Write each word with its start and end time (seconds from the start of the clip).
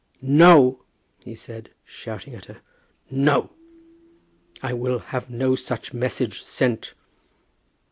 "No," 0.23 0.81
he 1.19 1.35
said, 1.35 1.69
shouting 1.85 2.33
at 2.33 2.45
her. 2.45 2.61
"No. 3.11 3.51
I 4.63 4.73
will 4.73 4.97
have 4.97 5.29
no 5.29 5.53
such 5.53 5.93
message 5.93 6.41
sent." 6.41 6.95